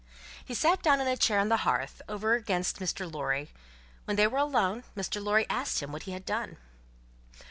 [0.43, 3.05] He sat down in a chair on the hearth, over against Mr.
[3.05, 3.51] Lorry.
[4.05, 5.23] When they were alone, Mr.
[5.23, 6.57] Lorry asked him what he had done?